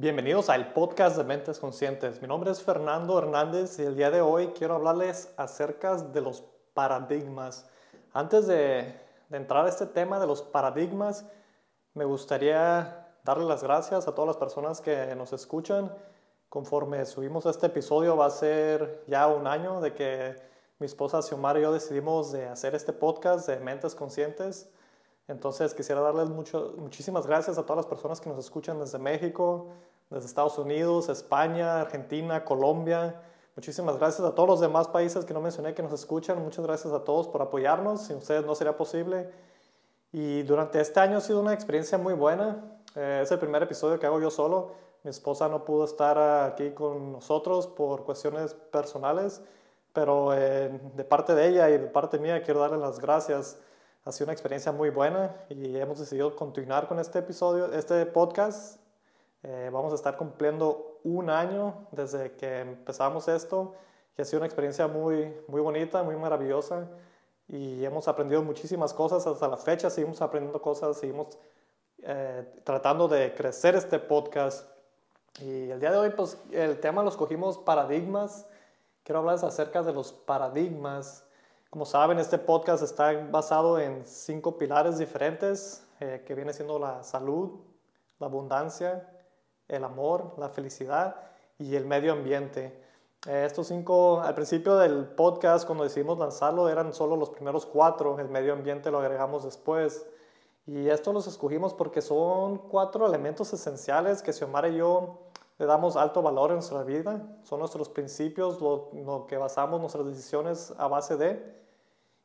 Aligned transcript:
Bienvenidos 0.00 0.48
al 0.48 0.74
podcast 0.74 1.16
de 1.16 1.24
Mentes 1.24 1.58
Conscientes. 1.58 2.22
Mi 2.22 2.28
nombre 2.28 2.52
es 2.52 2.62
Fernando 2.62 3.18
Hernández 3.18 3.80
y 3.80 3.82
el 3.82 3.96
día 3.96 4.12
de 4.12 4.20
hoy 4.20 4.52
quiero 4.56 4.76
hablarles 4.76 5.34
acerca 5.36 5.96
de 5.96 6.20
los 6.20 6.44
paradigmas. 6.72 7.68
Antes 8.12 8.46
de, 8.46 8.94
entrar 9.28 9.66
a 9.66 9.68
este 9.68 9.86
tema 9.86 10.20
de 10.20 10.28
los 10.28 10.40
paradigmas, 10.40 11.26
me 11.94 12.04
gustaría 12.04 13.08
darle 13.24 13.44
las 13.44 13.64
gracias 13.64 14.06
a 14.06 14.14
todas 14.14 14.28
las 14.28 14.36
personas 14.36 14.80
que 14.80 15.16
nos 15.16 15.32
escuchan. 15.32 15.92
Conforme 16.48 17.04
subimos 17.04 17.44
este 17.46 17.66
episodio 17.66 18.16
va 18.16 18.26
a 18.26 18.30
ser 18.30 19.02
ya 19.08 19.26
un 19.26 19.48
año 19.48 19.80
de 19.80 19.94
que 19.94 20.36
mi 20.78 20.86
esposa 20.86 21.22
Xiomara 21.22 21.58
y 21.58 21.62
yo 21.62 21.72
decidimos 21.72 22.30
de 22.30 22.46
hacer 22.46 22.76
este 22.76 22.92
podcast 22.92 23.48
de 23.48 23.58
Mentes 23.58 23.96
Conscientes. 23.96 24.70
Entonces 25.28 25.74
quisiera 25.74 26.00
darles 26.00 26.30
mucho, 26.30 26.74
muchísimas 26.78 27.26
gracias 27.26 27.58
a 27.58 27.62
todas 27.62 27.76
las 27.76 27.86
personas 27.86 28.20
que 28.20 28.30
nos 28.30 28.38
escuchan 28.38 28.80
desde 28.80 28.98
México, 28.98 29.68
desde 30.08 30.26
Estados 30.26 30.56
Unidos, 30.58 31.10
España, 31.10 31.82
Argentina, 31.82 32.44
Colombia. 32.46 33.20
Muchísimas 33.54 33.98
gracias 33.98 34.26
a 34.26 34.34
todos 34.34 34.48
los 34.48 34.60
demás 34.60 34.88
países 34.88 35.26
que 35.26 35.34
no 35.34 35.42
mencioné 35.42 35.74
que 35.74 35.82
nos 35.82 35.92
escuchan. 35.92 36.42
Muchas 36.42 36.64
gracias 36.64 36.94
a 36.94 37.04
todos 37.04 37.28
por 37.28 37.42
apoyarnos. 37.42 38.06
Sin 38.06 38.16
ustedes 38.16 38.46
no 38.46 38.54
sería 38.54 38.76
posible. 38.76 39.30
Y 40.12 40.42
durante 40.44 40.80
este 40.80 40.98
año 41.00 41.18
ha 41.18 41.20
sido 41.20 41.40
una 41.40 41.52
experiencia 41.52 41.98
muy 41.98 42.14
buena. 42.14 42.64
Eh, 42.94 43.20
es 43.22 43.30
el 43.30 43.38
primer 43.38 43.62
episodio 43.62 43.98
que 43.98 44.06
hago 44.06 44.20
yo 44.20 44.30
solo. 44.30 44.72
Mi 45.04 45.10
esposa 45.10 45.48
no 45.48 45.64
pudo 45.64 45.84
estar 45.84 46.18
aquí 46.50 46.70
con 46.70 47.12
nosotros 47.12 47.66
por 47.66 48.04
cuestiones 48.04 48.54
personales, 48.54 49.42
pero 49.92 50.32
eh, 50.32 50.80
de 50.96 51.04
parte 51.04 51.34
de 51.34 51.48
ella 51.48 51.68
y 51.68 51.72
de 51.72 51.86
parte 51.86 52.18
mía 52.18 52.42
quiero 52.42 52.60
darle 52.60 52.78
las 52.78 52.98
gracias 52.98 53.58
ha 54.04 54.12
sido 54.12 54.26
una 54.26 54.32
experiencia 54.32 54.72
muy 54.72 54.90
buena 54.90 55.36
y 55.48 55.76
hemos 55.76 55.98
decidido 55.98 56.34
continuar 56.34 56.88
con 56.88 56.98
este 56.98 57.18
episodio, 57.18 57.72
este 57.72 58.06
podcast. 58.06 58.80
Eh, 59.42 59.70
vamos 59.72 59.92
a 59.92 59.96
estar 59.96 60.16
cumpliendo 60.16 61.00
un 61.04 61.30
año 61.30 61.86
desde 61.92 62.32
que 62.32 62.60
empezamos 62.60 63.28
esto 63.28 63.74
y 64.16 64.22
ha 64.22 64.24
sido 64.24 64.38
una 64.38 64.46
experiencia 64.46 64.88
muy, 64.88 65.34
muy 65.46 65.60
bonita, 65.60 66.02
muy 66.02 66.16
maravillosa 66.16 66.88
y 67.48 67.84
hemos 67.84 68.08
aprendido 68.08 68.42
muchísimas 68.42 68.92
cosas 68.92 69.26
hasta 69.26 69.48
la 69.48 69.56
fecha, 69.56 69.90
seguimos 69.90 70.20
aprendiendo 70.20 70.60
cosas, 70.60 70.98
seguimos 70.98 71.38
eh, 72.02 72.44
tratando 72.64 73.08
de 73.08 73.34
crecer 73.34 73.74
este 73.74 73.98
podcast. 73.98 74.68
Y 75.40 75.70
el 75.70 75.80
día 75.80 75.92
de 75.92 75.98
hoy, 75.98 76.10
pues 76.10 76.38
el 76.50 76.80
tema 76.80 77.02
los 77.02 77.16
cogimos 77.16 77.58
paradigmas. 77.58 78.46
Quiero 79.02 79.20
hablarles 79.20 79.44
acerca 79.44 79.82
de 79.82 79.92
los 79.92 80.12
paradigmas 80.12 81.24
como 81.70 81.84
saben, 81.84 82.18
este 82.18 82.38
podcast 82.38 82.82
está 82.82 83.12
basado 83.30 83.78
en 83.78 84.06
cinco 84.06 84.56
pilares 84.56 84.98
diferentes, 84.98 85.86
eh, 86.00 86.24
que 86.26 86.34
viene 86.34 86.52
siendo 86.54 86.78
la 86.78 87.02
salud, 87.02 87.60
la 88.18 88.26
abundancia, 88.26 89.06
el 89.68 89.84
amor, 89.84 90.34
la 90.38 90.48
felicidad 90.48 91.16
y 91.58 91.76
el 91.76 91.84
medio 91.84 92.12
ambiente. 92.12 92.82
Eh, 93.26 93.44
estos 93.46 93.66
cinco, 93.66 94.20
al 94.22 94.34
principio 94.34 94.76
del 94.76 95.04
podcast, 95.06 95.66
cuando 95.66 95.84
decidimos 95.84 96.18
lanzarlo, 96.18 96.70
eran 96.70 96.94
solo 96.94 97.16
los 97.16 97.30
primeros 97.30 97.66
cuatro, 97.66 98.18
el 98.18 98.28
medio 98.28 98.54
ambiente 98.54 98.90
lo 98.90 99.00
agregamos 99.00 99.44
después. 99.44 100.06
Y 100.66 100.88
estos 100.88 101.12
los 101.12 101.26
escogimos 101.26 101.74
porque 101.74 102.00
son 102.00 102.58
cuatro 102.58 103.06
elementos 103.06 103.52
esenciales 103.52 104.22
que 104.22 104.32
Xiomara 104.32 104.68
y 104.68 104.76
yo 104.76 105.18
le 105.58 105.66
damos 105.66 105.96
alto 105.96 106.22
valor 106.22 106.50
en 106.50 106.56
nuestra 106.56 106.84
vida, 106.84 107.20
son 107.42 107.58
nuestros 107.58 107.88
principios, 107.88 108.60
lo, 108.60 108.90
lo, 108.92 109.26
que 109.26 109.36
basamos 109.36 109.80
nuestras 109.80 110.06
decisiones 110.06 110.72
a 110.78 110.86
base 110.86 111.16
de. 111.16 111.58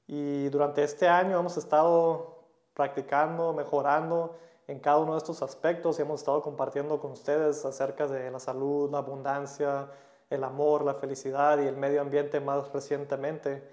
Y 0.08 0.50
durante 0.50 0.84
este 0.84 1.08
año 1.08 1.40
hemos 1.40 1.58
estado 1.58 2.44
practicando, 2.76 3.52
mejorando 3.54 4.36
en 4.68 4.80
cada 4.80 5.00
uno 5.00 5.14
de 5.14 5.18
estos 5.18 5.42
aspectos 5.42 5.98
y 5.98 6.04
hemos 6.04 6.22
estado 6.22 6.42
compartiendo 6.42 7.00
con 7.00 7.12
ustedes 7.12 7.66
acerca 7.66 8.08
de 8.08 8.30
la 8.30 8.40
salud, 8.40 8.92
la 8.92 9.00
abundancia, 9.00 9.90
el 10.30 10.44
amor, 10.44 10.84
la 10.84 10.94
felicidad 10.94 11.60
y 11.60 11.68
el 11.68 11.76
medio 11.76 12.02
ambiente 12.02 12.40
más 12.40 12.72
recientemente. 12.72 13.68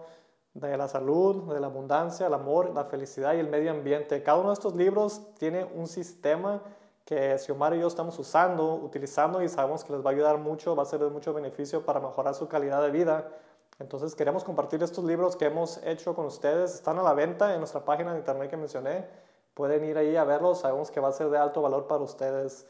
de 0.55 0.75
la 0.75 0.87
salud, 0.87 1.53
de 1.53 1.59
la 1.59 1.67
abundancia, 1.67 2.25
el 2.25 2.33
amor, 2.33 2.73
la 2.73 2.85
felicidad 2.85 3.35
y 3.35 3.39
el 3.39 3.47
medio 3.47 3.69
ambiente. 3.69 4.23
Cada 4.23 4.39
uno 4.39 4.49
de 4.49 4.53
estos 4.53 4.75
libros 4.75 5.21
tiene 5.37 5.65
un 5.65 5.85
sistema 5.85 6.63
que 7.07 7.37
Xiomara 7.37 7.73
y 7.77 7.79
yo 7.79 7.87
estamos 7.87 8.19
usando, 8.19 8.75
utilizando 8.75 9.41
y 9.41 9.47
sabemos 9.47 9.81
que 9.85 9.93
les 9.93 10.05
va 10.05 10.09
a 10.09 10.13
ayudar 10.13 10.37
mucho, 10.39 10.75
va 10.75 10.83
a 10.83 10.85
ser 10.85 10.99
de 10.99 11.09
mucho 11.09 11.33
beneficio 11.33 11.85
para 11.85 12.01
mejorar 12.01 12.35
su 12.35 12.49
calidad 12.49 12.81
de 12.81 12.91
vida. 12.91 13.31
Entonces 13.79 14.13
queremos 14.13 14.43
compartir 14.43 14.83
estos 14.83 15.05
libros 15.05 15.37
que 15.37 15.45
hemos 15.45 15.81
hecho 15.85 16.13
con 16.13 16.25
ustedes. 16.25 16.75
Están 16.75 16.99
a 16.99 17.03
la 17.03 17.13
venta 17.13 17.53
en 17.53 17.59
nuestra 17.59 17.85
página 17.85 18.11
de 18.11 18.19
internet 18.19 18.49
que 18.49 18.57
mencioné. 18.57 19.07
Pueden 19.53 19.85
ir 19.85 19.97
ahí 19.97 20.17
a 20.17 20.25
verlos, 20.25 20.59
sabemos 20.59 20.91
que 20.91 20.99
va 20.99 21.07
a 21.07 21.13
ser 21.13 21.29
de 21.29 21.37
alto 21.37 21.61
valor 21.61 21.87
para 21.87 22.03
ustedes. 22.03 22.67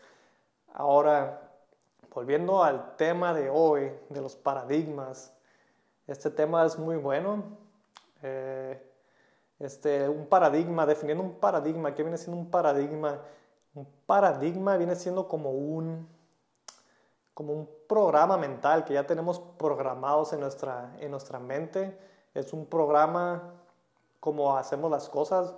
Ahora, 0.72 1.42
volviendo 2.14 2.64
al 2.64 2.96
tema 2.96 3.34
de 3.34 3.50
hoy, 3.50 3.92
de 4.10 4.22
los 4.22 4.36
paradigmas. 4.36 5.34
Este 6.06 6.30
tema 6.30 6.64
es 6.64 6.78
muy 6.78 6.98
bueno. 6.98 7.44
Eh, 8.22 8.88
este, 9.58 10.08
un 10.08 10.28
paradigma, 10.28 10.86
definiendo 10.86 11.24
un 11.24 11.40
paradigma, 11.40 11.96
¿qué 11.96 12.04
viene 12.04 12.20
siendo 12.20 12.40
un 12.40 12.52
paradigma? 12.52 13.20
Un 13.78 13.86
paradigma 14.08 14.76
viene 14.76 14.96
siendo 14.96 15.28
como 15.28 15.52
un, 15.52 16.08
como 17.36 17.54
un 17.54 17.70
programa 17.88 18.36
mental 18.36 18.84
que 18.84 18.96
ya 18.96 19.06
tenemos 19.06 19.40
programados 19.40 20.34
en 20.34 20.40
nuestra, 20.40 20.96
en 21.00 21.12
nuestra 21.12 21.38
mente. 21.38 21.96
Es 22.34 22.54
un 22.54 22.66
programa 22.66 23.54
como 24.20 24.58
hacemos 24.58 24.90
las 24.90 25.08
cosas, 25.10 25.54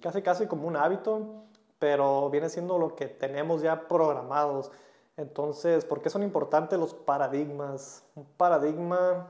casi 0.00 0.20
casi 0.20 0.48
como 0.48 0.66
un 0.66 0.76
hábito, 0.76 1.44
pero 1.78 2.28
viene 2.28 2.48
siendo 2.48 2.76
lo 2.76 2.96
que 2.96 3.06
tenemos 3.06 3.62
ya 3.62 3.86
programados. 3.86 4.72
Entonces, 5.16 5.84
¿por 5.84 6.02
qué 6.02 6.10
son 6.10 6.24
importantes 6.24 6.76
los 6.76 6.92
paradigmas? 6.92 8.02
Un 8.16 8.24
paradigma 8.36 9.28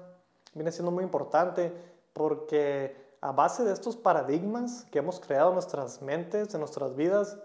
viene 0.55 0.73
siendo 0.73 0.91
muy 0.91 1.05
importante 1.05 1.75
porque 2.15 2.97
a 3.21 3.33
base 3.33 3.65
de 3.65 3.73
estos 3.75 3.99
paradigmas 3.99 4.87
que 4.91 5.01
hemos 5.01 5.21
creado 5.21 5.51
en 5.51 5.57
nuestras 5.57 6.01
mentes, 6.01 6.55
en 6.55 6.61
nuestras 6.61 6.97
vidas, 6.97 7.37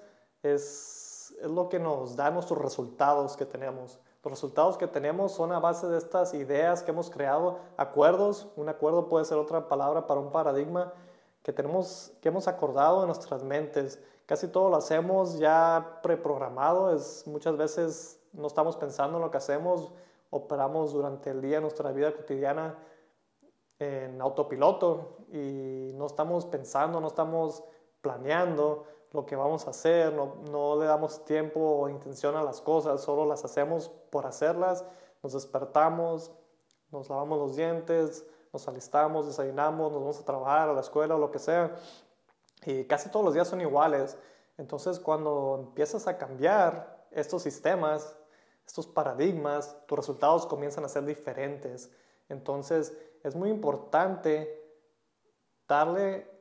es, 0.53 1.35
es 1.41 1.49
lo 1.49 1.69
que 1.69 1.79
nos 1.79 2.15
da 2.15 2.31
nuestros 2.31 2.59
resultados 2.61 3.35
que 3.35 3.45
tenemos. 3.45 3.99
Los 4.23 4.31
resultados 4.31 4.77
que 4.77 4.87
tenemos 4.87 5.33
son 5.33 5.51
a 5.51 5.59
base 5.59 5.87
de 5.87 5.97
estas 5.97 6.33
ideas 6.33 6.81
que 6.81 6.91
hemos 6.91 7.09
creado, 7.09 7.59
acuerdos. 7.77 8.47
Un 8.55 8.69
acuerdo 8.69 9.07
puede 9.07 9.25
ser 9.25 9.37
otra 9.37 9.67
palabra 9.67 10.07
para 10.07 10.19
un 10.19 10.31
paradigma 10.31 10.93
que, 11.43 11.53
tenemos, 11.53 12.11
que 12.21 12.29
hemos 12.29 12.47
acordado 12.47 13.01
en 13.01 13.07
nuestras 13.07 13.43
mentes. 13.43 13.99
Casi 14.25 14.47
todo 14.47 14.69
lo 14.69 14.77
hacemos 14.77 15.37
ya 15.37 15.99
preprogramado. 16.01 16.95
Es, 16.95 17.27
muchas 17.27 17.55
veces 17.55 18.19
no 18.33 18.47
estamos 18.47 18.77
pensando 18.77 19.17
en 19.17 19.23
lo 19.23 19.31
que 19.31 19.37
hacemos, 19.37 19.91
operamos 20.31 20.91
durante 20.91 21.29
el 21.29 21.41
día, 21.41 21.61
nuestra 21.61 21.91
vida 21.91 22.11
cotidiana 22.15 22.77
en 23.77 24.21
autopiloto 24.21 25.17
y 25.31 25.91
no 25.93 26.07
estamos 26.07 26.45
pensando, 26.45 26.99
no 26.99 27.07
estamos 27.07 27.63
planeando 28.01 28.85
lo 29.15 29.25
que 29.25 29.35
vamos 29.35 29.67
a 29.67 29.71
hacer, 29.71 30.13
no, 30.13 30.35
no, 30.51 30.79
le 30.79 30.85
damos 30.85 31.25
tiempo 31.25 31.59
o 31.59 31.89
intención 31.89 32.35
a 32.35 32.43
las 32.43 32.61
cosas, 32.61 33.01
solo 33.01 33.25
las 33.25 33.43
hacemos 33.45 33.89
por 34.09 34.25
hacerlas, 34.25 34.85
nos 35.23 35.33
despertamos, 35.33 36.31
nos 36.91 37.09
lavamos 37.09 37.39
los 37.39 37.55
dientes, 37.55 38.25
nos 38.53 38.67
alistamos, 38.67 39.25
desayunamos, 39.25 39.91
nos 39.91 40.01
vamos 40.01 40.19
a 40.19 40.25
trabajar, 40.25 40.69
a 40.69 40.73
la 40.73 40.81
escuela 40.81 41.15
o 41.15 41.19
lo 41.19 41.31
que 41.31 41.39
sea, 41.39 41.75
y 42.65 42.85
casi 42.85 43.09
todos 43.09 43.25
los 43.25 43.33
días 43.33 43.47
son 43.47 43.61
iguales. 43.61 44.17
Entonces 44.57 44.99
cuando 44.99 45.57
empiezas 45.67 46.07
a 46.07 46.17
cambiar 46.17 47.07
estos 47.11 47.43
sistemas, 47.43 48.15
estos 48.65 48.87
paradigmas, 48.87 49.77
tus 49.87 49.97
resultados 49.97 50.45
comienzan 50.45 50.85
a 50.85 50.89
ser 50.89 51.05
diferentes. 51.05 51.91
Entonces 52.29 52.97
es 53.23 53.35
muy 53.35 53.49
importante 53.49 54.61
darle 55.67 56.34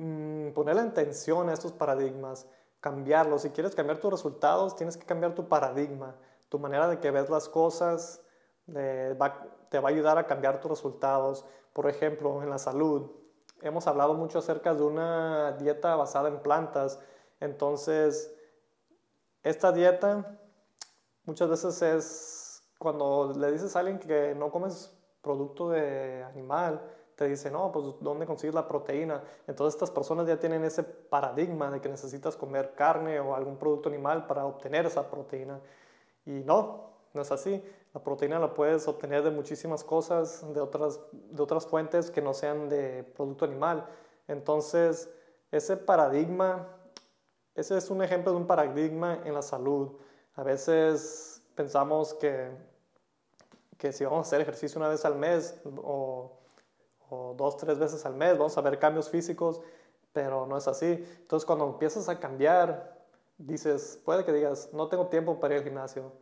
Mm, 0.00 0.52
ponerle 0.52 0.82
atención 0.82 1.48
a 1.48 1.52
estos 1.52 1.72
paradigmas, 1.72 2.46
cambiarlos. 2.80 3.42
Si 3.42 3.50
quieres 3.50 3.74
cambiar 3.74 3.98
tus 3.98 4.12
resultados, 4.12 4.76
tienes 4.76 4.96
que 4.96 5.04
cambiar 5.04 5.34
tu 5.34 5.48
paradigma, 5.48 6.14
tu 6.48 6.60
manera 6.60 6.86
de 6.86 7.00
que 7.00 7.10
ves 7.10 7.28
las 7.28 7.48
cosas 7.48 8.22
te 8.72 9.14
va 9.80 9.88
a 9.88 9.90
ayudar 9.90 10.18
a 10.18 10.26
cambiar 10.26 10.60
tus 10.60 10.70
resultados. 10.70 11.44
Por 11.72 11.88
ejemplo, 11.88 12.42
en 12.44 12.50
la 12.50 12.58
salud, 12.58 13.10
hemos 13.60 13.88
hablado 13.88 14.14
mucho 14.14 14.38
acerca 14.38 14.72
de 14.72 14.82
una 14.84 15.52
dieta 15.52 15.96
basada 15.96 16.28
en 16.28 16.42
plantas. 16.42 17.00
Entonces, 17.40 18.32
esta 19.42 19.72
dieta 19.72 20.38
muchas 21.24 21.48
veces 21.48 21.82
es 21.82 22.62
cuando 22.78 23.32
le 23.36 23.50
dices 23.50 23.74
a 23.74 23.80
alguien 23.80 23.98
que 23.98 24.34
no 24.36 24.52
comes 24.52 24.96
producto 25.22 25.70
de 25.70 26.22
animal, 26.22 26.80
te 27.18 27.26
dice, 27.26 27.50
no, 27.50 27.72
pues 27.72 27.84
¿dónde 28.00 28.26
consigues 28.26 28.54
la 28.54 28.68
proteína? 28.68 29.24
Entonces 29.48 29.74
estas 29.74 29.90
personas 29.90 30.28
ya 30.28 30.38
tienen 30.38 30.62
ese 30.62 30.84
paradigma 30.84 31.68
de 31.68 31.80
que 31.80 31.88
necesitas 31.88 32.36
comer 32.36 32.74
carne 32.76 33.18
o 33.18 33.34
algún 33.34 33.56
producto 33.56 33.88
animal 33.88 34.28
para 34.28 34.46
obtener 34.46 34.86
esa 34.86 35.10
proteína. 35.10 35.58
Y 36.24 36.44
no, 36.44 36.92
no 37.12 37.22
es 37.22 37.32
así. 37.32 37.60
La 37.92 38.00
proteína 38.00 38.38
la 38.38 38.54
puedes 38.54 38.86
obtener 38.86 39.24
de 39.24 39.32
muchísimas 39.32 39.82
cosas, 39.82 40.46
de 40.54 40.60
otras, 40.60 41.00
de 41.10 41.42
otras 41.42 41.66
fuentes 41.66 42.12
que 42.12 42.22
no 42.22 42.34
sean 42.34 42.68
de 42.68 43.02
producto 43.02 43.46
animal. 43.46 43.84
Entonces, 44.28 45.10
ese 45.50 45.76
paradigma, 45.76 46.68
ese 47.56 47.76
es 47.76 47.90
un 47.90 48.00
ejemplo 48.00 48.30
de 48.30 48.38
un 48.38 48.46
paradigma 48.46 49.22
en 49.24 49.34
la 49.34 49.42
salud. 49.42 49.96
A 50.36 50.44
veces 50.44 51.42
pensamos 51.56 52.14
que, 52.14 52.48
que 53.76 53.92
si 53.92 54.04
vamos 54.04 54.18
a 54.18 54.28
hacer 54.28 54.40
ejercicio 54.40 54.78
una 54.78 54.88
vez 54.88 55.04
al 55.04 55.16
mes 55.16 55.60
o, 55.82 56.37
o 57.10 57.34
dos, 57.36 57.56
tres 57.56 57.78
veces 57.78 58.04
al 58.06 58.14
mes, 58.14 58.38
vamos 58.38 58.56
a 58.58 58.60
ver 58.60 58.78
cambios 58.78 59.08
físicos, 59.08 59.60
pero 60.12 60.46
no 60.46 60.56
es 60.56 60.68
así. 60.68 61.04
Entonces, 61.20 61.46
cuando 61.46 61.66
empiezas 61.66 62.08
a 62.08 62.18
cambiar, 62.18 62.98
dices, 63.38 64.00
puede 64.04 64.24
que 64.24 64.32
digas, 64.32 64.70
no 64.72 64.88
tengo 64.88 65.06
tiempo 65.06 65.38
para 65.40 65.54
ir 65.54 65.60
al 65.60 65.64
gimnasio 65.64 66.12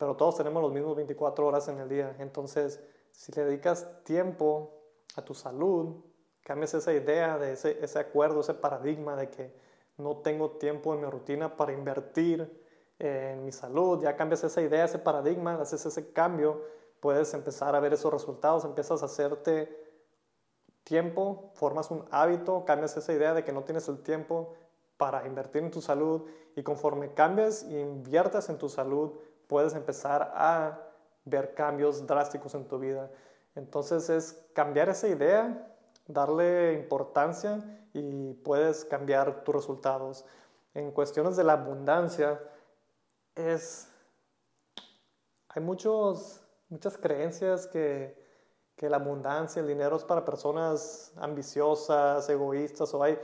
pero 0.00 0.16
todos 0.16 0.38
tenemos 0.38 0.62
los 0.62 0.72
mismos 0.72 0.96
24 0.96 1.46
horas 1.46 1.68
en 1.68 1.78
el 1.78 1.86
día. 1.86 2.16
Entonces, 2.20 2.80
si 3.10 3.32
le 3.32 3.44
dedicas 3.44 3.86
tiempo 4.02 4.72
a 5.14 5.22
tu 5.22 5.34
salud, 5.34 5.96
cambias 6.42 6.72
esa 6.72 6.94
idea 6.94 7.36
de 7.36 7.52
ese, 7.52 7.78
ese 7.84 7.98
acuerdo, 7.98 8.40
ese 8.40 8.54
paradigma 8.54 9.14
de 9.14 9.28
que 9.28 9.52
no 9.98 10.16
tengo 10.16 10.52
tiempo 10.52 10.94
en 10.94 11.02
mi 11.02 11.06
rutina 11.06 11.54
para 11.54 11.74
invertir 11.74 12.50
en 12.98 13.44
mi 13.44 13.52
salud, 13.52 14.02
ya 14.02 14.16
cambias 14.16 14.42
esa 14.42 14.62
idea, 14.62 14.86
ese 14.86 14.98
paradigma, 14.98 15.60
haces 15.60 15.84
ese 15.84 16.14
cambio, 16.14 16.64
puedes 17.00 17.34
empezar 17.34 17.74
a 17.74 17.80
ver 17.80 17.92
esos 17.92 18.10
resultados, 18.10 18.64
empiezas 18.64 19.02
a 19.02 19.04
hacerte 19.04 19.79
tiempo, 20.84 21.50
formas 21.54 21.90
un 21.90 22.04
hábito, 22.10 22.64
cambias 22.64 22.96
esa 22.96 23.12
idea 23.12 23.34
de 23.34 23.44
que 23.44 23.52
no 23.52 23.64
tienes 23.64 23.88
el 23.88 24.02
tiempo 24.02 24.54
para 24.96 25.26
invertir 25.26 25.62
en 25.62 25.70
tu 25.70 25.80
salud 25.80 26.26
y 26.56 26.62
conforme 26.62 27.14
cambias 27.14 27.62
e 27.62 27.80
inviertas 27.80 28.48
en 28.48 28.58
tu 28.58 28.68
salud, 28.68 29.12
puedes 29.46 29.74
empezar 29.74 30.32
a 30.34 30.78
ver 31.24 31.54
cambios 31.54 32.06
drásticos 32.06 32.54
en 32.54 32.66
tu 32.66 32.78
vida. 32.78 33.10
Entonces 33.54 34.10
es 34.10 34.46
cambiar 34.52 34.88
esa 34.88 35.08
idea, 35.08 35.74
darle 36.06 36.74
importancia 36.74 37.62
y 37.92 38.34
puedes 38.34 38.84
cambiar 38.84 39.42
tus 39.44 39.54
resultados. 39.54 40.24
En 40.74 40.92
cuestiones 40.92 41.36
de 41.36 41.44
la 41.44 41.54
abundancia, 41.54 42.40
es, 43.34 43.88
hay 45.48 45.62
muchos, 45.62 46.42
muchas 46.68 46.96
creencias 46.96 47.66
que, 47.66 48.19
que 48.80 48.88
la 48.88 48.96
abundancia, 48.96 49.60
el 49.60 49.68
dinero 49.68 49.96
es 49.96 50.04
para 50.04 50.24
personas 50.24 51.12
ambiciosas, 51.16 52.26
egoístas 52.30 52.94
o 52.94 53.02
hay 53.02 53.18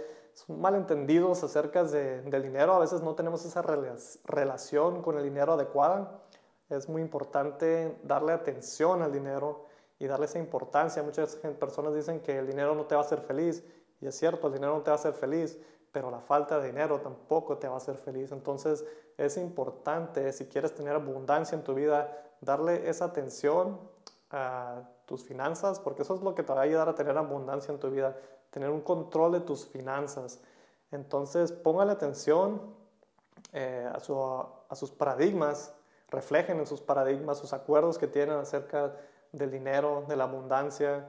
malentendidos 0.48 1.42
acerca 1.42 1.82
de, 1.82 2.20
del 2.20 2.42
dinero. 2.42 2.74
A 2.74 2.78
veces 2.78 3.00
no 3.00 3.14
tenemos 3.14 3.42
esa 3.46 3.62
relación 3.62 5.00
con 5.00 5.16
el 5.16 5.24
dinero 5.24 5.54
adecuada. 5.54 6.20
Es 6.68 6.90
muy 6.90 7.00
importante 7.00 7.98
darle 8.02 8.34
atención 8.34 9.00
al 9.00 9.10
dinero 9.10 9.64
y 9.98 10.06
darle 10.06 10.26
esa 10.26 10.38
importancia. 10.38 11.02
Muchas 11.02 11.36
personas 11.36 11.94
dicen 11.94 12.20
que 12.20 12.38
el 12.38 12.46
dinero 12.46 12.74
no 12.74 12.84
te 12.84 12.94
va 12.94 13.00
a 13.00 13.04
hacer 13.04 13.22
feliz. 13.22 13.64
Y 14.02 14.06
es 14.08 14.14
cierto, 14.14 14.48
el 14.48 14.52
dinero 14.52 14.74
no 14.74 14.82
te 14.82 14.90
va 14.90 14.96
a 14.96 15.00
hacer 15.00 15.14
feliz, 15.14 15.58
pero 15.90 16.10
la 16.10 16.20
falta 16.20 16.60
de 16.60 16.66
dinero 16.66 17.00
tampoco 17.00 17.56
te 17.56 17.66
va 17.66 17.76
a 17.76 17.78
hacer 17.78 17.96
feliz. 17.96 18.30
Entonces 18.30 18.84
es 19.16 19.38
importante, 19.38 20.34
si 20.34 20.48
quieres 20.48 20.74
tener 20.74 20.96
abundancia 20.96 21.56
en 21.56 21.64
tu 21.64 21.72
vida, 21.72 22.14
darle 22.42 22.90
esa 22.90 23.06
atención 23.06 23.80
a 24.30 24.90
tus 25.06 25.24
finanzas, 25.24 25.80
porque 25.80 26.02
eso 26.02 26.14
es 26.14 26.20
lo 26.20 26.34
que 26.34 26.42
te 26.42 26.52
va 26.52 26.60
a 26.60 26.64
ayudar 26.64 26.88
a 26.88 26.94
tener 26.94 27.16
abundancia 27.16 27.72
en 27.72 27.80
tu 27.80 27.90
vida 27.90 28.16
tener 28.50 28.70
un 28.70 28.80
control 28.80 29.32
de 29.32 29.40
tus 29.40 29.66
finanzas. 29.66 30.40
Entonces, 30.90 31.52
póngale 31.52 31.92
atención 31.92 32.62
eh, 33.52 33.86
a, 33.92 34.00
sus 34.74 34.90
paradigmas, 34.92 35.74
reflejen 36.08 36.58
en 36.58 36.66
sus 36.66 36.80
paradigmas 36.80 37.38
sus 37.38 37.52
acuerdos 37.52 37.98
que 37.98 38.06
tienen 38.06 38.38
acerca 38.38 38.96
del 39.32 39.50
dinero, 39.50 40.04
de 40.08 40.16
la 40.16 40.24
abundancia. 40.24 41.06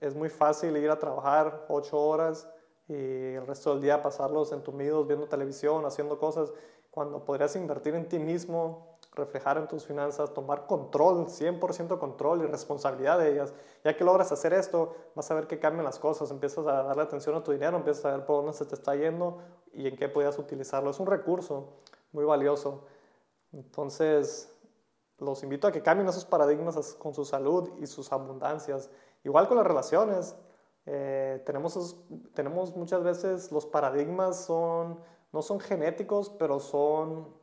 es 0.00 0.14
muy 0.14 0.28
fácil 0.28 0.76
ir 0.76 0.90
a 0.90 0.98
trabajar 0.98 1.64
ocho 1.68 1.98
horas 1.98 2.48
y 2.88 3.34
el 3.34 3.46
resto 3.46 3.72
del 3.72 3.82
día 3.82 4.00
pasarlos 4.00 4.52
entumidos 4.52 5.08
viendo 5.08 5.26
televisión, 5.26 5.84
haciendo 5.86 6.18
cosas, 6.18 6.52
cuando 6.92 7.24
podrías 7.24 7.56
invertir 7.56 7.94
en 7.94 8.08
ti 8.08 8.18
mismo, 8.18 8.95
reflejar 9.16 9.56
en 9.56 9.66
tus 9.66 9.86
finanzas, 9.86 10.32
tomar 10.34 10.66
control, 10.66 11.26
100% 11.26 11.98
control 11.98 12.42
y 12.42 12.46
responsabilidad 12.46 13.18
de 13.18 13.32
ellas. 13.32 13.54
Ya 13.82 13.96
que 13.96 14.04
logras 14.04 14.30
hacer 14.30 14.52
esto, 14.52 14.94
vas 15.14 15.30
a 15.30 15.34
ver 15.34 15.46
que 15.46 15.58
cambian 15.58 15.84
las 15.84 15.98
cosas, 15.98 16.30
empiezas 16.30 16.66
a 16.66 16.82
darle 16.82 17.02
atención 17.02 17.34
a 17.34 17.42
tu 17.42 17.50
dinero, 17.50 17.78
empiezas 17.78 18.04
a 18.04 18.16
ver 18.16 18.26
por 18.26 18.36
dónde 18.36 18.52
se 18.52 18.66
te 18.66 18.74
está 18.74 18.94
yendo 18.94 19.38
y 19.72 19.88
en 19.88 19.96
qué 19.96 20.08
podías 20.08 20.38
utilizarlo. 20.38 20.90
Es 20.90 21.00
un 21.00 21.06
recurso 21.06 21.72
muy 22.12 22.24
valioso. 22.24 22.84
Entonces, 23.52 24.52
los 25.18 25.42
invito 25.42 25.66
a 25.66 25.72
que 25.72 25.82
cambien 25.82 26.08
esos 26.08 26.26
paradigmas 26.26 26.76
con 26.94 27.14
su 27.14 27.24
salud 27.24 27.70
y 27.80 27.86
sus 27.86 28.12
abundancias. 28.12 28.90
Igual 29.24 29.48
con 29.48 29.56
las 29.56 29.66
relaciones. 29.66 30.36
Eh, 30.84 31.42
tenemos, 31.46 31.96
tenemos 32.34 32.76
muchas 32.76 33.02
veces 33.02 33.50
los 33.50 33.64
paradigmas 33.66 34.44
son, 34.44 35.00
no 35.32 35.40
son 35.40 35.58
genéticos, 35.58 36.28
pero 36.28 36.60
son 36.60 37.34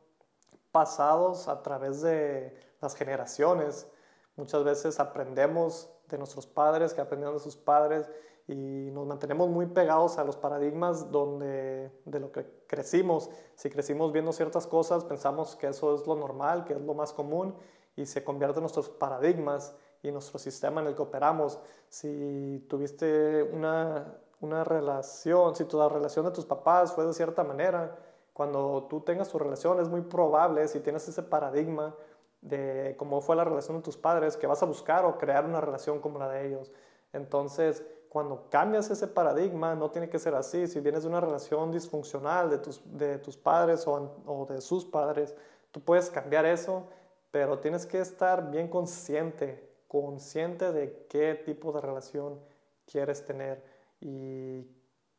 pasados 0.74 1.46
a 1.46 1.62
través 1.62 2.02
de 2.02 2.52
las 2.80 2.96
generaciones. 2.96 3.86
Muchas 4.34 4.64
veces 4.64 4.98
aprendemos 4.98 5.88
de 6.08 6.18
nuestros 6.18 6.48
padres, 6.48 6.92
que 6.92 7.00
aprendieron 7.00 7.36
de 7.36 7.40
sus 7.40 7.54
padres, 7.54 8.10
y 8.48 8.90
nos 8.90 9.06
mantenemos 9.06 9.48
muy 9.48 9.66
pegados 9.66 10.18
a 10.18 10.24
los 10.24 10.36
paradigmas 10.36 11.12
donde, 11.12 11.92
de 12.04 12.18
lo 12.18 12.32
que 12.32 12.44
crecimos. 12.66 13.30
Si 13.54 13.70
crecimos 13.70 14.10
viendo 14.10 14.32
ciertas 14.32 14.66
cosas, 14.66 15.04
pensamos 15.04 15.54
que 15.54 15.68
eso 15.68 15.94
es 15.94 16.08
lo 16.08 16.16
normal, 16.16 16.64
que 16.64 16.72
es 16.72 16.80
lo 16.80 16.92
más 16.92 17.12
común, 17.12 17.54
y 17.94 18.04
se 18.06 18.24
convierte 18.24 18.58
en 18.58 18.62
nuestros 18.62 18.88
paradigmas 18.90 19.76
y 20.02 20.10
nuestro 20.10 20.40
sistema 20.40 20.80
en 20.80 20.88
el 20.88 20.96
que 20.96 21.02
operamos. 21.02 21.60
Si 21.88 22.66
tuviste 22.68 23.44
una, 23.44 24.18
una 24.40 24.64
relación, 24.64 25.54
si 25.54 25.66
tu 25.66 25.88
relación 25.88 26.24
de 26.24 26.32
tus 26.32 26.44
papás 26.44 26.92
fue 26.92 27.06
de 27.06 27.14
cierta 27.14 27.44
manera, 27.44 27.96
cuando 28.34 28.86
tú 28.90 29.00
tengas 29.00 29.28
tu 29.28 29.38
relación 29.38 29.80
es 29.80 29.88
muy 29.88 30.02
probable, 30.02 30.68
si 30.68 30.80
tienes 30.80 31.08
ese 31.08 31.22
paradigma 31.22 31.94
de 32.42 32.94
cómo 32.98 33.22
fue 33.22 33.36
la 33.36 33.44
relación 33.44 33.78
de 33.78 33.82
tus 33.82 33.96
padres, 33.96 34.36
que 34.36 34.46
vas 34.46 34.62
a 34.62 34.66
buscar 34.66 35.06
o 35.06 35.16
crear 35.16 35.46
una 35.46 35.60
relación 35.60 36.00
como 36.00 36.18
la 36.18 36.28
de 36.28 36.48
ellos. 36.48 36.72
Entonces, 37.12 37.84
cuando 38.08 38.48
cambias 38.50 38.90
ese 38.90 39.06
paradigma, 39.06 39.74
no 39.76 39.90
tiene 39.90 40.10
que 40.10 40.18
ser 40.18 40.34
así. 40.34 40.66
Si 40.66 40.80
vienes 40.80 41.04
de 41.04 41.08
una 41.08 41.20
relación 41.20 41.70
disfuncional 41.70 42.50
de 42.50 42.58
tus, 42.58 42.82
de 42.84 43.18
tus 43.18 43.36
padres 43.36 43.86
o, 43.86 44.20
o 44.26 44.46
de 44.46 44.60
sus 44.60 44.84
padres, 44.84 45.34
tú 45.70 45.80
puedes 45.80 46.10
cambiar 46.10 46.44
eso, 46.44 46.88
pero 47.30 47.60
tienes 47.60 47.86
que 47.86 48.00
estar 48.00 48.50
bien 48.50 48.68
consciente, 48.68 49.68
consciente 49.88 50.72
de 50.72 51.06
qué 51.08 51.34
tipo 51.34 51.72
de 51.72 51.80
relación 51.80 52.40
quieres 52.84 53.24
tener 53.24 53.64
y 54.00 54.62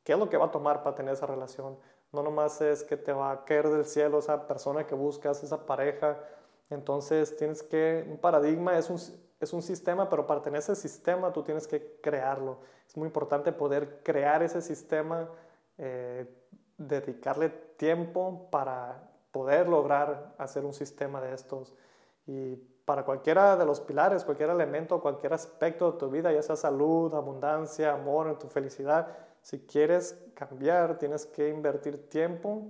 qué 0.03 0.13
es 0.13 0.19
lo 0.19 0.29
que 0.29 0.37
va 0.37 0.45
a 0.45 0.51
tomar 0.51 0.83
para 0.83 0.95
tener 0.95 1.13
esa 1.13 1.25
relación. 1.25 1.77
No 2.15 2.23
nomás 2.23 2.61
es 2.61 2.83
que 2.83 2.95
te 2.95 3.11
va 3.11 3.31
a 3.31 3.45
caer 3.45 3.69
del 3.69 3.85
cielo 3.85 4.19
esa 4.19 4.47
persona 4.47 4.87
que 4.87 4.95
buscas, 4.95 5.43
esa 5.43 5.65
pareja. 5.65 6.17
Entonces 6.69 7.35
tienes 7.35 7.61
que, 7.61 8.07
un 8.09 8.17
paradigma 8.17 8.77
es 8.77 8.89
un, 8.89 8.97
es 9.39 9.53
un 9.53 9.61
sistema, 9.61 10.09
pero 10.09 10.25
para 10.25 10.41
tener 10.41 10.59
ese 10.59 10.75
sistema 10.75 11.33
tú 11.33 11.43
tienes 11.43 11.67
que 11.67 11.99
crearlo. 12.01 12.59
Es 12.87 12.95
muy 12.95 13.07
importante 13.07 13.51
poder 13.51 14.01
crear 14.01 14.41
ese 14.41 14.61
sistema, 14.61 15.29
eh, 15.77 16.25
dedicarle 16.77 17.49
tiempo 17.49 18.47
para 18.49 19.09
poder 19.31 19.67
lograr 19.67 20.33
hacer 20.37 20.63
un 20.63 20.73
sistema 20.73 21.19
de 21.19 21.33
estos. 21.33 21.75
Y 22.25 22.55
para 22.85 23.03
cualquiera 23.03 23.57
de 23.57 23.65
los 23.65 23.81
pilares, 23.81 24.23
cualquier 24.23 24.49
elemento, 24.49 25.01
cualquier 25.01 25.33
aspecto 25.33 25.91
de 25.91 25.97
tu 25.97 26.09
vida, 26.09 26.31
ya 26.31 26.41
sea 26.41 26.55
salud, 26.55 27.13
abundancia, 27.13 27.93
amor, 27.93 28.27
en 28.27 28.37
tu 28.37 28.47
felicidad, 28.47 29.07
si 29.45 29.59
quieres 29.59 30.19
cambiar, 30.33 30.97
tienes 30.97 31.27
que 31.27 31.49
invertir 31.49 32.09
tiempo 32.09 32.63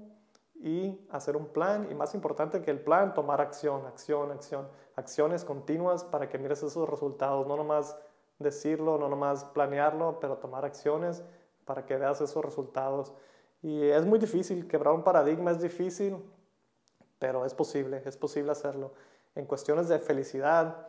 y 0.56 1.00
hacer 1.10 1.38
un 1.38 1.46
plan. 1.46 1.88
Y 1.90 1.96
más 1.96 2.14
importante 2.14 2.62
que 2.62 2.70
el 2.70 2.82
plan, 2.82 3.14
tomar 3.14 3.40
acción, 3.40 3.86
acción, 3.86 4.30
acción. 4.30 4.68
Acciones 4.98 5.46
continuas 5.46 6.04
para 6.04 6.28
que 6.28 6.38
mires 6.38 6.62
esos 6.64 6.90
resultados. 6.90 7.48
No 7.48 7.56
nomás 7.56 7.96
decirlo, 8.40 8.98
no 8.98 9.08
nomás 9.08 9.46
planearlo, 9.46 10.20
pero 10.20 10.36
tomar 10.36 10.66
acciones 10.66 11.24
para 11.64 11.86
que 11.86 11.96
veas 11.96 12.20
esos 12.20 12.44
resultados. 12.44 13.14
Y 13.62 13.84
es 13.84 14.06
muy 14.06 14.20
difícil, 14.20 14.68
quebrar 14.68 14.96
un 14.96 15.04
paradigma 15.06 15.52
es 15.52 15.62
difícil, 15.62 16.18
pero 17.20 17.46
es 17.46 17.54
posible, 17.54 18.02
es 18.04 18.18
posible 18.18 18.52
hacerlo. 18.52 18.92
En 19.34 19.46
cuestiones 19.46 19.88
de 19.88 20.00
felicidad, 20.00 20.88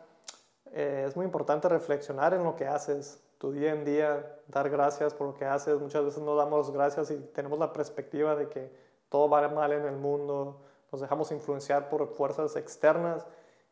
eh, 0.73 1.05
es 1.07 1.15
muy 1.15 1.27
importante 1.27 1.69
reflexionar 1.69 2.35
en 2.35 2.43
lo 2.43 2.57
que 2.57 2.67
haces, 2.67 3.23
tu 3.39 3.53
día 3.53 3.73
en 3.73 3.85
día, 3.85 4.41
dar 4.49 4.71
gracias 4.71 5.15
por 5.15 5.29
lo 5.29 5.35
que 5.35 5.45
haces. 5.45 5.81
Muchas 5.81 6.05
veces 6.05 6.23
no 6.23 6.37
damos 6.37 6.71
gracias 6.71 7.11
y 7.11 7.17
tenemos 7.17 7.59
la 7.59 7.73
perspectiva 7.73 8.35
de 8.35 8.49
que 8.49 8.71
todo 9.09 9.29
va 9.29 9.47
mal 9.49 9.73
en 9.73 9.85
el 9.85 9.97
mundo, 9.97 10.61
nos 10.91 11.01
dejamos 11.01 11.31
influenciar 11.33 11.89
por 11.89 12.07
fuerzas 12.09 12.57
externas 12.57 13.27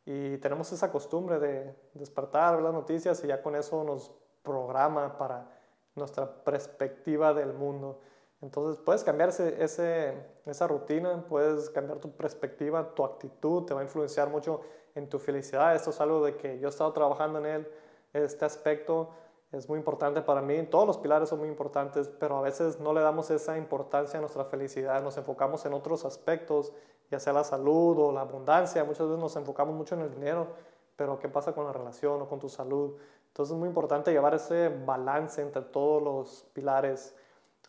y 0.04 0.36
tenemos 0.38 0.70
esa 0.72 0.92
costumbre 0.92 1.38
de 1.38 1.74
despertar, 1.94 2.54
ver 2.54 2.64
las 2.64 2.74
noticias 2.74 3.22
y 3.24 3.28
ya 3.28 3.42
con 3.42 3.56
eso 3.56 3.82
nos 3.84 4.12
programa 4.42 5.16
para 5.16 5.48
nuestra 5.94 6.44
perspectiva 6.44 7.32
del 7.32 7.54
mundo. 7.54 8.00
Entonces 8.42 8.82
puedes 8.84 9.02
cambiar 9.02 9.30
ese, 9.30 10.14
esa 10.44 10.66
rutina, 10.66 11.24
puedes 11.26 11.70
cambiar 11.70 11.98
tu 11.98 12.10
perspectiva, 12.10 12.94
tu 12.94 13.04
actitud, 13.04 13.64
te 13.64 13.72
va 13.72 13.80
a 13.80 13.84
influenciar 13.84 14.28
mucho 14.28 14.60
en 14.94 15.08
tu 15.08 15.18
felicidad. 15.18 15.74
Esto 15.74 15.90
es 15.90 16.00
algo 16.00 16.24
de 16.24 16.36
que 16.36 16.58
yo 16.58 16.68
he 16.68 16.70
estado 16.70 16.92
trabajando 16.92 17.38
en 17.38 17.46
él, 17.46 17.68
este 18.12 18.44
aspecto 18.44 19.10
es 19.56 19.68
muy 19.68 19.78
importante 19.78 20.20
para 20.20 20.42
mí, 20.42 20.62
todos 20.64 20.86
los 20.86 20.98
pilares 20.98 21.28
son 21.28 21.38
muy 21.38 21.48
importantes, 21.48 22.10
pero 22.18 22.38
a 22.38 22.42
veces 22.42 22.80
no 22.80 22.92
le 22.92 23.00
damos 23.00 23.30
esa 23.30 23.56
importancia 23.56 24.18
a 24.18 24.20
nuestra 24.20 24.44
felicidad, 24.44 25.02
nos 25.02 25.16
enfocamos 25.16 25.64
en 25.64 25.74
otros 25.74 26.04
aspectos, 26.04 26.72
ya 27.10 27.20
sea 27.20 27.32
la 27.32 27.44
salud 27.44 27.98
o 27.98 28.12
la 28.12 28.22
abundancia, 28.22 28.82
muchas 28.84 29.06
veces 29.06 29.20
nos 29.20 29.36
enfocamos 29.36 29.74
mucho 29.74 29.94
en 29.94 30.02
el 30.02 30.10
dinero, 30.10 30.48
pero 30.96 31.18
¿qué 31.18 31.28
pasa 31.28 31.52
con 31.52 31.66
la 31.66 31.72
relación 31.72 32.20
o 32.22 32.28
con 32.28 32.40
tu 32.40 32.48
salud? 32.48 32.96
Entonces 33.28 33.52
es 33.52 33.58
muy 33.58 33.68
importante 33.68 34.12
llevar 34.12 34.34
ese 34.34 34.68
balance 34.68 35.40
entre 35.40 35.62
todos 35.62 36.02
los 36.02 36.46
pilares 36.52 37.14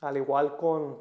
al 0.01 0.17
igual 0.17 0.57
con, 0.57 0.99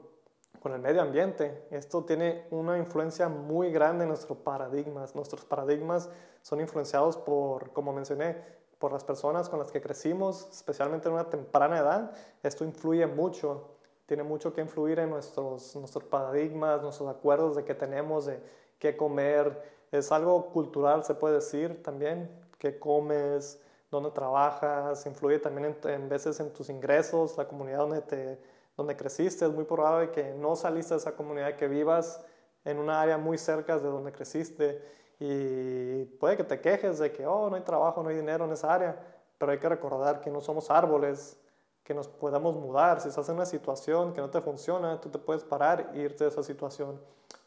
con 0.60 0.72
el 0.72 0.80
medio 0.80 1.02
ambiente. 1.02 1.66
Esto 1.70 2.04
tiene 2.04 2.46
una 2.50 2.78
influencia 2.78 3.28
muy 3.28 3.70
grande 3.70 4.04
en 4.04 4.08
nuestros 4.08 4.38
paradigmas. 4.38 5.14
Nuestros 5.14 5.44
paradigmas 5.44 6.08
son 6.40 6.60
influenciados 6.60 7.16
por, 7.16 7.70
como 7.72 7.92
mencioné, 7.92 8.42
por 8.78 8.92
las 8.92 9.04
personas 9.04 9.48
con 9.48 9.58
las 9.58 9.70
que 9.70 9.80
crecimos, 9.80 10.48
especialmente 10.50 11.08
en 11.08 11.14
una 11.14 11.28
temprana 11.30 11.78
edad. 11.78 12.12
Esto 12.42 12.64
influye 12.64 13.06
mucho, 13.06 13.70
tiene 14.06 14.22
mucho 14.22 14.52
que 14.52 14.60
influir 14.60 14.98
en 14.98 15.10
nuestros, 15.10 15.74
nuestros 15.76 16.04
paradigmas, 16.04 16.82
nuestros 16.82 17.08
acuerdos 17.08 17.56
de 17.56 17.64
qué 17.64 17.74
tenemos, 17.74 18.26
de 18.26 18.40
qué 18.78 18.96
comer. 18.96 19.62
Es 19.92 20.12
algo 20.12 20.46
cultural, 20.50 21.04
se 21.04 21.14
puede 21.14 21.36
decir 21.36 21.82
también, 21.82 22.30
qué 22.58 22.78
comes, 22.78 23.60
dónde 23.90 24.10
trabajas, 24.10 25.06
influye 25.06 25.38
también 25.38 25.76
en, 25.82 25.90
en 25.90 26.08
veces 26.08 26.40
en 26.40 26.52
tus 26.52 26.68
ingresos, 26.68 27.36
la 27.36 27.46
comunidad 27.46 27.78
donde 27.78 28.00
te 28.02 28.54
donde 28.76 28.96
creciste, 28.96 29.44
es 29.44 29.52
muy 29.52 29.64
probable 29.64 30.10
que 30.10 30.34
no 30.34 30.56
saliste 30.56 30.94
de 30.94 30.98
esa 30.98 31.14
comunidad, 31.14 31.56
que 31.56 31.68
vivas 31.68 32.20
en 32.64 32.78
una 32.78 33.00
área 33.00 33.18
muy 33.18 33.38
cerca 33.38 33.78
de 33.78 33.88
donde 33.88 34.12
creciste 34.12 34.82
y 35.18 36.04
puede 36.04 36.36
que 36.36 36.44
te 36.44 36.60
quejes 36.60 36.98
de 36.98 37.12
que, 37.12 37.26
oh, 37.26 37.48
no 37.48 37.56
hay 37.56 37.62
trabajo, 37.62 38.02
no 38.02 38.08
hay 38.08 38.16
dinero 38.16 38.44
en 38.44 38.52
esa 38.52 38.72
área, 38.72 38.96
pero 39.38 39.52
hay 39.52 39.58
que 39.58 39.68
recordar 39.68 40.20
que 40.20 40.30
no 40.30 40.40
somos 40.40 40.70
árboles, 40.70 41.38
que 41.82 41.94
nos 41.94 42.08
podamos 42.08 42.56
mudar. 42.56 43.00
Si 43.00 43.08
estás 43.08 43.28
en 43.28 43.36
una 43.36 43.46
situación 43.46 44.12
que 44.12 44.20
no 44.20 44.30
te 44.30 44.40
funciona, 44.40 45.00
tú 45.00 45.08
te 45.10 45.18
puedes 45.18 45.44
parar 45.44 45.90
e 45.94 46.00
irte 46.00 46.24
de 46.24 46.30
esa 46.30 46.42
situación. 46.42 47.00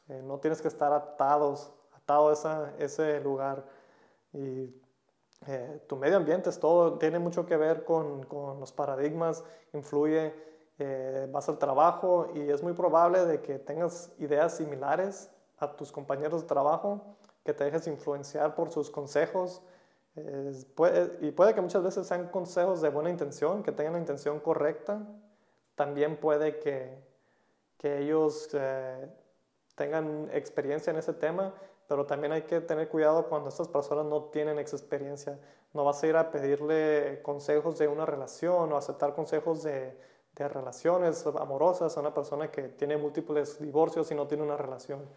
Eh, 0.07 0.21
no 0.23 0.39
tienes 0.39 0.61
que 0.61 0.67
estar 0.67 0.93
atados, 0.93 1.71
atado 1.93 2.29
a 2.29 2.33
esa, 2.33 2.73
ese 2.77 3.19
lugar. 3.19 3.65
Y 4.33 4.73
eh, 5.47 5.81
tu 5.87 5.95
medio 5.95 6.17
ambiente 6.17 6.49
es 6.49 6.59
todo, 6.59 6.97
tiene 6.97 7.19
mucho 7.19 7.45
que 7.45 7.57
ver 7.57 7.83
con, 7.83 8.23
con 8.23 8.59
los 8.59 8.71
paradigmas, 8.71 9.43
influye 9.73 10.33
eh, 10.79 11.27
vas 11.31 11.49
al 11.49 11.57
trabajo 11.57 12.29
y 12.35 12.51
es 12.51 12.61
muy 12.61 12.73
probable 12.73 13.25
de 13.25 13.41
que 13.41 13.57
tengas 13.57 14.11
ideas 14.19 14.57
similares 14.57 15.31
a 15.57 15.75
tus 15.75 15.91
compañeros 15.91 16.41
de 16.41 16.47
trabajo, 16.47 17.16
que 17.47 17.53
te 17.53 17.63
dejes 17.63 17.87
influenciar 17.87 18.55
por 18.55 18.71
sus 18.71 18.91
consejos. 18.91 19.61
y 21.21 21.31
puede 21.31 21.55
que 21.55 21.61
muchas 21.61 21.81
veces 21.81 22.05
sean 22.05 22.27
consejos 22.27 22.81
de 22.81 22.89
buena 22.89 23.09
intención, 23.09 23.63
que 23.63 23.71
tengan 23.71 23.93
la 23.93 23.99
intención 23.99 24.41
correcta. 24.41 25.07
También 25.75 26.17
puede 26.17 26.59
que, 26.59 27.01
que 27.77 27.99
ellos 27.99 28.49
eh, 28.51 29.07
tengan 29.75 30.29
experiencia 30.33 30.91
en 30.91 30.97
ese 30.97 31.13
tema, 31.13 31.53
pero 31.87 32.05
también 32.05 32.33
hay 32.33 32.41
que 32.41 32.59
tener 32.59 32.89
cuidado 32.89 33.29
cuando 33.29 33.47
estas 33.47 33.69
personas 33.69 34.05
no 34.05 34.25
tienen 34.25 34.59
esa 34.59 34.75
experiencia. 34.75 35.39
No 35.73 35.85
vas 35.85 36.03
a 36.03 36.07
ir 36.07 36.17
a 36.17 36.29
pedirle 36.31 37.21
consejos 37.21 37.77
de 37.77 37.87
una 37.87 38.05
relación 38.05 38.73
o 38.73 38.75
aceptar 38.75 39.13
consejos 39.15 39.63
de, 39.63 39.97
de 40.35 40.47
relaciones 40.49 41.25
amorosas 41.25 41.95
a 41.95 42.01
una 42.01 42.13
persona 42.13 42.51
que 42.51 42.63
tiene 42.63 42.97
múltiples 42.97 43.61
divorcios 43.61 44.11
y 44.11 44.15
no 44.15 44.27
tiene 44.27 44.43
una 44.43 44.57
relación. 44.57 45.07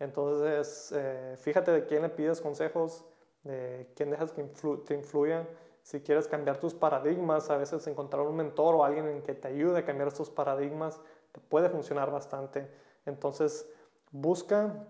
Entonces, 0.00 0.92
eh, 0.96 1.36
fíjate 1.38 1.70
de 1.70 1.86
quién 1.86 2.02
le 2.02 2.08
pides 2.08 2.40
consejos, 2.40 3.04
de 3.44 3.88
quién 3.94 4.10
dejas 4.10 4.32
que 4.32 4.42
te 4.84 4.94
influya. 4.94 5.46
Si 5.82 6.00
quieres 6.00 6.26
cambiar 6.26 6.58
tus 6.58 6.74
paradigmas, 6.74 7.48
a 7.50 7.56
veces 7.56 7.86
encontrar 7.86 8.26
un 8.26 8.36
mentor 8.36 8.74
o 8.74 8.84
alguien 8.84 9.06
en 9.06 9.22
que 9.22 9.34
te 9.34 9.48
ayude 9.48 9.78
a 9.78 9.84
cambiar 9.84 10.08
estos 10.08 10.30
paradigmas 10.30 11.00
te 11.32 11.40
puede 11.40 11.68
funcionar 11.70 12.10
bastante. 12.10 12.68
Entonces, 13.06 13.70
busca 14.10 14.84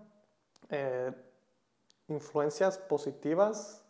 eh, 0.69 1.13
influencias 2.07 2.79
positivas 2.79 3.85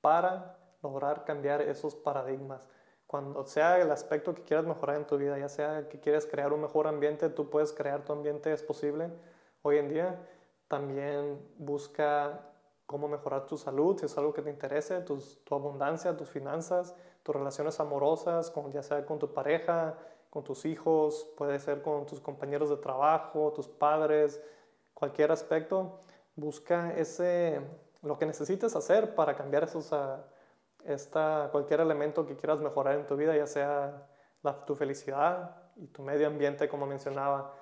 para 0.00 0.58
lograr 0.82 1.24
cambiar 1.24 1.62
esos 1.62 1.94
paradigmas 1.94 2.68
cuando 3.06 3.44
sea 3.46 3.80
el 3.80 3.90
aspecto 3.90 4.34
que 4.34 4.42
quieras 4.42 4.66
mejorar 4.66 4.96
en 4.96 5.06
tu 5.06 5.16
vida, 5.16 5.38
ya 5.38 5.48
sea 5.48 5.88
que 5.88 6.00
quieres 6.00 6.26
crear 6.26 6.52
un 6.52 6.60
mejor 6.60 6.88
ambiente, 6.88 7.28
tú 7.28 7.48
puedes 7.48 7.72
crear 7.72 8.04
tu 8.04 8.12
ambiente, 8.12 8.52
es 8.52 8.62
posible 8.62 9.10
hoy 9.62 9.78
en 9.78 9.88
día. 9.88 10.18
También 10.68 11.40
busca 11.58 12.40
cómo 12.86 13.08
mejorar 13.08 13.46
tu 13.46 13.56
salud, 13.56 13.98
si 13.98 14.06
es 14.06 14.16
algo 14.16 14.32
que 14.32 14.42
te 14.42 14.50
interese, 14.50 15.00
tu 15.00 15.54
abundancia, 15.54 16.16
tus 16.16 16.30
finanzas, 16.30 16.94
tus 17.22 17.34
relaciones 17.34 17.80
amorosas, 17.80 18.50
con, 18.50 18.70
ya 18.70 18.82
sea 18.82 19.04
con 19.04 19.18
tu 19.18 19.32
pareja, 19.32 19.98
con 20.30 20.44
tus 20.44 20.64
hijos, 20.64 21.28
puede 21.36 21.58
ser 21.58 21.82
con 21.82 22.06
tus 22.06 22.20
compañeros 22.20 22.70
de 22.70 22.76
trabajo, 22.76 23.52
tus 23.52 23.66
padres, 23.66 24.40
cualquier 24.94 25.32
aspecto. 25.32 25.98
Busca 26.36 26.94
ese, 26.94 27.60
lo 28.02 28.18
que 28.18 28.26
necesites 28.26 28.76
hacer 28.76 29.14
para 29.14 29.34
cambiar 29.34 29.64
esos... 29.64 29.92
Esta, 30.84 31.48
cualquier 31.50 31.80
elemento 31.80 32.24
que 32.24 32.36
quieras 32.36 32.60
mejorar 32.60 32.94
en 32.94 33.08
tu 33.08 33.16
vida, 33.16 33.36
ya 33.36 33.48
sea 33.48 34.06
tu 34.66 34.76
felicidad 34.76 35.56
y 35.74 35.88
tu 35.88 36.02
medio 36.02 36.28
ambiente, 36.28 36.68
como 36.68 36.86
mencionaba. 36.86 37.52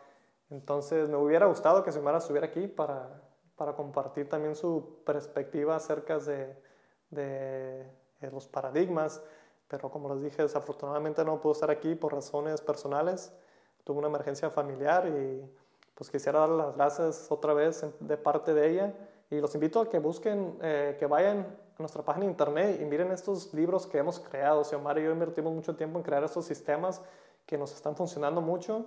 Entonces, 0.55 1.09
me 1.09 1.17
hubiera 1.17 1.47
gustado 1.47 1.83
que 1.83 1.91
Xiomara 1.91 2.19
estuviera 2.19 2.47
aquí 2.47 2.69
para, 2.69 3.21
para 3.57 3.75
compartir 3.75 4.29
también 4.29 4.55
su 4.55 5.03
perspectiva 5.05 5.75
acerca 5.75 6.21
de, 6.21 6.57
de, 7.11 7.91
los 8.31 8.47
paradigmas, 8.47 9.21
pero 9.67 9.91
como 9.91 10.09
les 10.15 10.23
dije, 10.23 10.43
desafortunadamente 10.43 11.25
no 11.25 11.41
pudo 11.41 11.53
estar 11.53 11.73
aquí 11.73 11.97
por 11.97 12.15
razones 12.15 12.61
personales. 12.61 13.33
Tuve 13.83 13.99
una 13.99 14.07
emergencia 14.07 14.49
familiar 14.49 15.09
y 15.09 15.45
pues 15.97 16.09
quisiera 16.09 16.39
dar 16.39 16.51
las 16.51 16.77
gracias 16.77 17.27
otra 17.31 17.53
vez 17.53 17.85
de 17.99 18.17
parte 18.17 18.55
de 18.55 18.71
ella 18.71 18.95
y 19.31 19.41
los 19.41 19.55
invito 19.57 19.81
a 19.81 19.91
que 19.91 19.99
busquen, 19.99 20.57
eh, 20.63 20.97
que 21.01 21.07
vayan 21.07 21.59
nuestra 21.79 22.05
página 22.05 22.27
de 22.27 22.31
internet 22.31 22.79
y 22.81 22.85
miren 22.85 23.11
estos 23.11 23.53
libros 23.53 23.89
que 23.89 23.99
hemos 23.99 24.21
creado. 24.21 24.63
Xiomara 24.63 25.01
y 25.01 25.05
yo 25.05 25.11
invertimos 25.11 25.53
mucho 25.53 25.75
tiempo 25.75 25.99
en 25.99 26.05
crear 26.05 26.23
estos 26.23 26.45
sistemas 26.45 27.03
que 27.45 27.59
nos 27.59 27.75
están 27.75 27.97
funcionando 27.97 28.41
mucho 28.41 28.87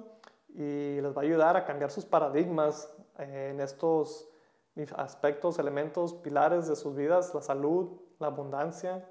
y 0.58 1.00
les 1.00 1.16
va 1.16 1.22
a 1.22 1.24
ayudar 1.24 1.56
a 1.56 1.66
cambiar 1.66 1.92
sus 1.92 2.04
paradigmas 2.04 2.92
en 3.20 3.62
estos 3.62 4.28
aspectos, 4.96 5.60
elementos, 5.60 6.16
pilares 6.16 6.68
de 6.68 6.76
sus 6.76 6.96
vidas, 6.96 7.34
la 7.36 7.42
salud, 7.42 7.92
la 8.18 8.28
abundancia, 8.28 9.08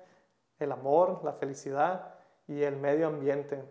el 0.58 0.72
amor, 0.72 1.20
la 1.22 1.32
felicidad 1.32 2.14
y 2.48 2.62
el 2.62 2.76
medio 2.76 3.06
ambiente. 3.06 3.64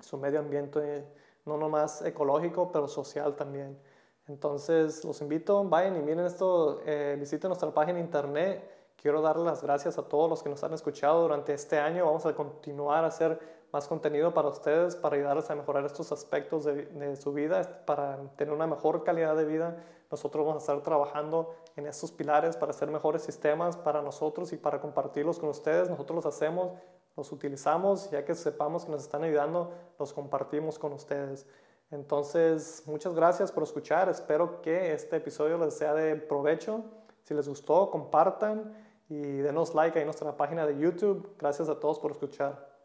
Su 0.00 0.18
medio 0.18 0.40
ambiente 0.40 1.06
no 1.44 1.56
nomás 1.56 2.02
ecológico, 2.02 2.72
pero 2.72 2.88
social 2.88 3.36
también. 3.36 3.78
Entonces, 4.26 5.04
los 5.04 5.20
invito, 5.20 5.62
vayan 5.62 5.96
y 5.96 6.00
miren 6.00 6.26
esto, 6.26 6.80
eh, 6.84 7.16
visiten 7.18 7.48
nuestra 7.48 7.72
página 7.72 7.98
de 7.98 8.04
internet 8.04 8.76
Quiero 8.96 9.20
dar 9.20 9.36
las 9.36 9.62
gracias 9.62 9.98
a 9.98 10.02
todos 10.02 10.28
los 10.28 10.42
que 10.42 10.48
nos 10.48 10.64
han 10.64 10.72
escuchado 10.72 11.22
durante 11.22 11.52
este 11.52 11.78
año. 11.78 12.06
Vamos 12.06 12.24
a 12.24 12.34
continuar 12.34 13.04
a 13.04 13.08
hacer 13.08 13.38
más 13.72 13.88
contenido 13.88 14.32
para 14.32 14.48
ustedes, 14.48 14.96
para 14.96 15.16
ayudarles 15.16 15.50
a 15.50 15.54
mejorar 15.54 15.84
estos 15.84 16.12
aspectos 16.12 16.64
de, 16.64 17.16
su 17.16 17.32
vida, 17.32 17.82
para 17.84 18.16
tener 18.36 18.54
una 18.54 18.66
mejor 18.66 19.04
calidad 19.04 19.36
de 19.36 19.44
vida. 19.44 19.84
Nosotros 20.10 20.46
vamos 20.46 20.62
a 20.62 20.72
estar 20.72 20.82
trabajando 20.82 21.54
en 21.76 21.86
estos 21.86 22.12
pilares 22.12 22.56
para 22.56 22.70
hacer 22.70 22.90
mejores 22.90 23.22
sistemas 23.22 23.76
para 23.76 24.02
nosotros 24.02 24.52
y 24.52 24.56
para 24.56 24.80
compartirlos 24.80 25.38
con 25.38 25.48
ustedes. 25.48 25.90
Nosotros 25.90 26.24
los 26.24 26.26
hacemos, 26.26 26.72
los 27.16 27.32
utilizamos, 27.32 28.10
ya 28.10 28.24
que 28.24 28.34
sepamos 28.34 28.84
que 28.84 28.92
nos 28.92 29.02
están 29.02 29.24
ayudando, 29.24 29.72
los 29.98 30.12
compartimos 30.12 30.78
con 30.78 30.92
ustedes. 30.92 31.46
Entonces, 31.90 32.82
muchas 32.86 33.14
gracias 33.14 33.52
por 33.52 33.62
escuchar. 33.62 34.08
Espero 34.08 34.60
que 34.60 34.92
este 34.92 35.16
episodio 35.16 35.58
les 35.58 35.74
sea 35.74 35.94
de 35.94 36.16
provecho. 36.16 36.84
Si 37.22 37.34
les 37.34 37.48
gustó, 37.48 37.90
compartan 37.90 38.74
y 39.08 39.20
denos 39.20 39.74
like 39.74 39.98
en 39.98 40.06
nuestra 40.06 40.36
página 40.36 40.66
de 40.66 40.78
YouTube. 40.78 41.34
Gracias 41.38 41.68
a 41.68 41.78
todos 41.78 41.98
por 41.98 42.12
escuchar. 42.12 42.75